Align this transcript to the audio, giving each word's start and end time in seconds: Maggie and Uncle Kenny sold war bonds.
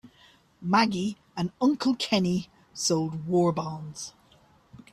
Maggie 0.63 1.15
and 1.37 1.51
Uncle 1.61 1.93
Kenny 1.93 2.49
sold 2.73 3.27
war 3.27 3.51
bonds. 3.51 4.13